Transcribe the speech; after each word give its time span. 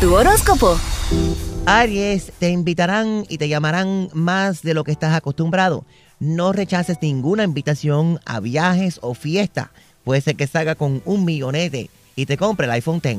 Tu 0.00 0.14
horóscopo. 0.14 0.78
Aries, 1.66 2.30
te 2.38 2.50
invitarán 2.50 3.24
y 3.28 3.36
te 3.36 3.48
llamarán 3.48 4.08
más 4.12 4.62
de 4.62 4.72
lo 4.72 4.84
que 4.84 4.92
estás 4.92 5.12
acostumbrado. 5.12 5.84
No 6.20 6.52
rechaces 6.52 6.98
ninguna 7.02 7.42
invitación 7.42 8.20
a 8.24 8.38
viajes 8.38 9.00
o 9.02 9.14
fiesta. 9.14 9.72
Puede 10.04 10.20
ser 10.20 10.36
que 10.36 10.46
salga 10.46 10.76
con 10.76 11.02
un 11.04 11.24
millonete 11.24 11.90
y 12.14 12.26
te 12.26 12.36
compre 12.36 12.66
el 12.66 12.72
iPhone 12.72 13.00
X. 13.02 13.18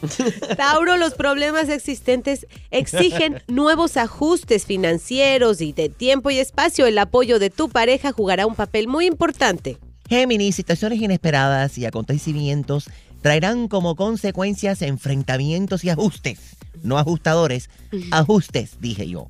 Tauro, 0.56 0.96
los 0.96 1.14
problemas 1.14 1.68
existentes 1.68 2.48
exigen 2.72 3.40
nuevos 3.46 3.96
ajustes 3.96 4.66
financieros 4.66 5.60
y 5.60 5.72
de 5.72 5.88
tiempo 5.88 6.30
y 6.30 6.40
espacio. 6.40 6.86
El 6.86 6.98
apoyo 6.98 7.38
de 7.38 7.50
tu 7.50 7.68
pareja 7.68 8.10
jugará 8.10 8.44
un 8.44 8.56
papel 8.56 8.88
muy 8.88 9.06
importante. 9.06 9.78
Géminis, 10.08 10.56
situaciones 10.56 11.00
inesperadas 11.00 11.78
y 11.78 11.86
acontecimientos 11.86 12.88
traerán 13.22 13.68
como 13.68 13.96
consecuencias 13.96 14.82
enfrentamientos 14.82 15.84
y 15.84 15.90
ajustes. 15.90 16.56
No 16.82 16.98
ajustadores, 16.98 17.70
ajustes, 18.10 18.80
dije 18.80 19.08
yo. 19.08 19.28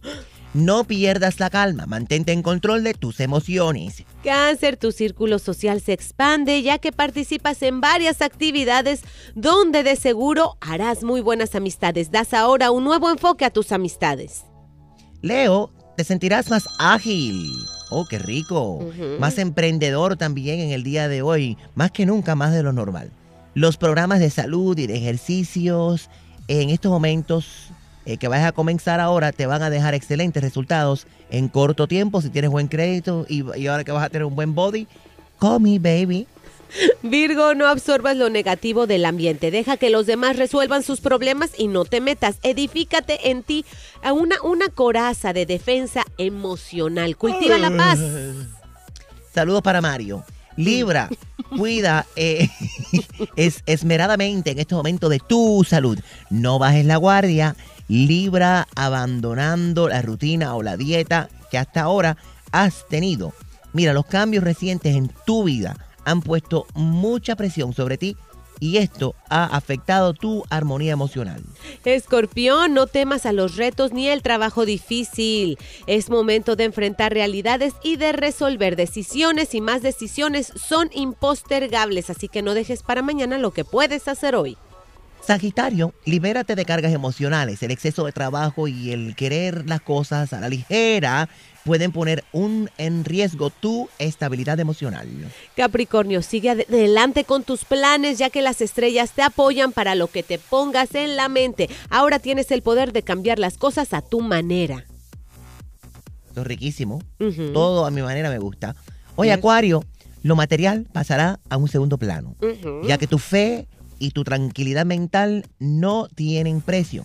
No 0.54 0.84
pierdas 0.84 1.40
la 1.40 1.50
calma, 1.50 1.86
mantente 1.86 2.32
en 2.32 2.42
control 2.42 2.82
de 2.82 2.94
tus 2.94 3.20
emociones. 3.20 4.04
Cáncer, 4.24 4.78
tu 4.78 4.92
círculo 4.92 5.38
social 5.38 5.80
se 5.80 5.92
expande 5.92 6.62
ya 6.62 6.78
que 6.78 6.90
participas 6.90 7.62
en 7.62 7.80
varias 7.80 8.22
actividades 8.22 9.02
donde 9.34 9.82
de 9.82 9.94
seguro 9.94 10.56
harás 10.60 11.04
muy 11.04 11.20
buenas 11.20 11.54
amistades. 11.54 12.10
Das 12.10 12.32
ahora 12.32 12.70
un 12.70 12.84
nuevo 12.84 13.10
enfoque 13.10 13.44
a 13.44 13.50
tus 13.50 13.72
amistades. 13.72 14.44
Leo, 15.20 15.70
te 15.96 16.04
sentirás 16.04 16.48
más 16.48 16.66
ágil. 16.78 17.52
Oh, 17.90 18.06
qué 18.06 18.18
rico. 18.18 18.80
Más 19.18 19.38
emprendedor 19.38 20.16
también 20.16 20.60
en 20.60 20.70
el 20.70 20.82
día 20.82 21.08
de 21.08 21.22
hoy, 21.22 21.58
más 21.74 21.90
que 21.90 22.06
nunca 22.06 22.34
más 22.34 22.52
de 22.52 22.62
lo 22.62 22.72
normal. 22.72 23.10
Los 23.58 23.76
programas 23.76 24.20
de 24.20 24.30
salud 24.30 24.78
y 24.78 24.86
de 24.86 24.94
ejercicios 24.94 26.10
en 26.46 26.70
estos 26.70 26.92
momentos 26.92 27.72
eh, 28.06 28.16
que 28.16 28.28
vas 28.28 28.44
a 28.44 28.52
comenzar 28.52 29.00
ahora 29.00 29.32
te 29.32 29.46
van 29.46 29.64
a 29.64 29.68
dejar 29.68 29.94
excelentes 29.94 30.40
resultados 30.40 31.08
en 31.28 31.48
corto 31.48 31.88
tiempo 31.88 32.22
si 32.22 32.30
tienes 32.30 32.52
buen 32.52 32.68
crédito 32.68 33.26
y, 33.28 33.42
y 33.58 33.66
ahora 33.66 33.82
que 33.82 33.90
vas 33.90 34.04
a 34.04 34.10
tener 34.10 34.26
un 34.26 34.36
buen 34.36 34.54
body. 34.54 34.86
Call 35.40 35.58
me, 35.58 35.80
baby. 35.80 36.28
Virgo, 37.02 37.56
no 37.56 37.66
absorbas 37.66 38.16
lo 38.16 38.30
negativo 38.30 38.86
del 38.86 39.04
ambiente. 39.04 39.50
Deja 39.50 39.76
que 39.76 39.90
los 39.90 40.06
demás 40.06 40.36
resuelvan 40.36 40.84
sus 40.84 41.00
problemas 41.00 41.50
y 41.58 41.66
no 41.66 41.84
te 41.84 42.00
metas. 42.00 42.36
Edifícate 42.44 43.28
en 43.28 43.42
ti 43.42 43.64
a 44.04 44.12
una, 44.12 44.40
una 44.44 44.68
coraza 44.68 45.32
de 45.32 45.46
defensa 45.46 46.04
emocional. 46.16 47.16
Cultiva 47.16 47.58
la 47.58 47.76
paz. 47.76 47.98
Saludos 49.34 49.62
para 49.62 49.80
Mario. 49.80 50.22
Libra, 50.58 51.08
cuida 51.56 52.04
eh, 52.16 52.48
es, 53.36 53.62
esmeradamente 53.66 54.50
en 54.50 54.58
este 54.58 54.74
momento 54.74 55.08
de 55.08 55.18
tu 55.18 55.64
salud. 55.68 55.98
No 56.30 56.58
bajes 56.58 56.84
la 56.84 56.96
guardia. 56.96 57.56
Libra 57.88 58.68
abandonando 58.74 59.88
la 59.88 60.02
rutina 60.02 60.54
o 60.54 60.62
la 60.62 60.76
dieta 60.76 61.28
que 61.50 61.58
hasta 61.58 61.82
ahora 61.82 62.16
has 62.52 62.86
tenido. 62.88 63.32
Mira, 63.72 63.92
los 63.92 64.06
cambios 64.06 64.44
recientes 64.44 64.94
en 64.94 65.10
tu 65.26 65.44
vida 65.44 65.76
han 66.04 66.20
puesto 66.20 66.66
mucha 66.74 67.36
presión 67.36 67.72
sobre 67.72 67.98
ti 67.98 68.16
y 68.60 68.78
esto 68.78 69.14
ha 69.28 69.44
afectado 69.44 70.14
tu 70.14 70.44
armonía 70.50 70.92
emocional. 70.92 71.42
Escorpión, 71.84 72.74
no 72.74 72.86
temas 72.86 73.26
a 73.26 73.32
los 73.32 73.56
retos 73.56 73.92
ni 73.92 74.08
el 74.08 74.22
trabajo 74.22 74.64
difícil. 74.64 75.58
Es 75.86 76.10
momento 76.10 76.56
de 76.56 76.64
enfrentar 76.64 77.12
realidades 77.12 77.74
y 77.82 77.96
de 77.96 78.12
resolver 78.12 78.76
decisiones 78.76 79.54
y 79.54 79.60
más 79.60 79.82
decisiones 79.82 80.52
son 80.56 80.90
impostergables, 80.92 82.10
así 82.10 82.28
que 82.28 82.42
no 82.42 82.54
dejes 82.54 82.82
para 82.82 83.02
mañana 83.02 83.38
lo 83.38 83.52
que 83.52 83.64
puedes 83.64 84.08
hacer 84.08 84.34
hoy. 84.34 84.56
Sagitario, 85.20 85.92
libérate 86.06 86.54
de 86.54 86.64
cargas 86.64 86.92
emocionales. 86.92 87.62
El 87.62 87.70
exceso 87.70 88.06
de 88.06 88.12
trabajo 88.12 88.66
y 88.66 88.92
el 88.92 89.14
querer 89.14 89.68
las 89.68 89.80
cosas 89.82 90.32
a 90.32 90.40
la 90.40 90.48
ligera 90.48 91.28
pueden 91.66 91.92
poner 91.92 92.24
un, 92.32 92.70
en 92.78 93.04
riesgo 93.04 93.50
tu 93.50 93.90
estabilidad 93.98 94.58
emocional. 94.58 95.06
Capricornio, 95.54 96.22
sigue 96.22 96.50
ade- 96.50 96.66
adelante 96.68 97.24
con 97.24 97.42
tus 97.42 97.66
planes 97.66 98.16
ya 98.16 98.30
que 98.30 98.40
las 98.40 98.62
estrellas 98.62 99.12
te 99.12 99.20
apoyan 99.20 99.72
para 99.72 99.94
lo 99.94 100.06
que 100.06 100.22
te 100.22 100.38
pongas 100.38 100.94
en 100.94 101.16
la 101.16 101.28
mente. 101.28 101.68
Ahora 101.90 102.20
tienes 102.20 102.50
el 102.50 102.62
poder 102.62 102.92
de 102.94 103.02
cambiar 103.02 103.38
las 103.38 103.58
cosas 103.58 103.92
a 103.92 104.00
tu 104.00 104.20
manera. 104.22 104.86
Esto 106.28 106.40
es 106.40 106.46
riquísimo. 106.46 107.02
Todo 107.52 107.84
a 107.84 107.90
mi 107.90 108.00
manera 108.00 108.30
me 108.30 108.38
gusta. 108.38 108.74
Oye. 109.16 109.32
Acuario, 109.32 109.84
lo 110.22 110.36
material 110.36 110.86
pasará 110.90 111.38
a 111.50 111.58
un 111.58 111.68
segundo 111.68 111.98
plano, 111.98 112.34
ya 112.84 112.96
que 112.96 113.06
tu 113.06 113.18
fe 113.18 113.66
y 113.98 114.10
tu 114.10 114.24
tranquilidad 114.24 114.86
mental 114.86 115.46
no 115.58 116.08
tienen 116.14 116.60
precio. 116.60 117.04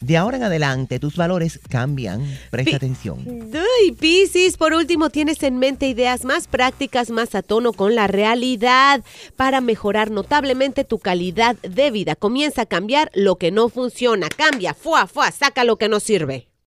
De 0.00 0.18
ahora 0.18 0.36
en 0.36 0.42
adelante 0.42 0.98
tus 0.98 1.16
valores 1.16 1.58
cambian. 1.70 2.22
Presta 2.50 2.76
atención. 2.76 3.24
Uy, 3.26 3.92
Piscis, 3.92 4.58
por 4.58 4.74
último, 4.74 5.08
tienes 5.08 5.42
en 5.42 5.58
mente 5.58 5.88
ideas 5.88 6.26
más 6.26 6.46
prácticas, 6.46 7.08
más 7.08 7.34
a 7.34 7.40
tono 7.40 7.72
con 7.72 7.94
la 7.94 8.06
realidad 8.06 9.02
para 9.36 9.62
mejorar 9.62 10.10
notablemente 10.10 10.84
tu 10.84 10.98
calidad 10.98 11.56
de 11.62 11.90
vida. 11.90 12.16
Comienza 12.16 12.62
a 12.62 12.66
cambiar 12.66 13.10
lo 13.14 13.36
que 13.36 13.50
no 13.50 13.70
funciona. 13.70 14.28
Cambia, 14.28 14.74
fuá, 14.74 15.06
fuá, 15.06 15.30
saca 15.30 15.64
lo 15.64 15.78
que 15.78 15.88
no 15.88 16.00
sirve. 16.00 16.48